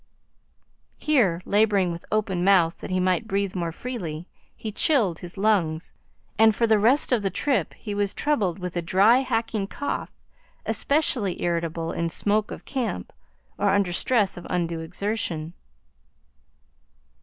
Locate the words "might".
2.99-3.27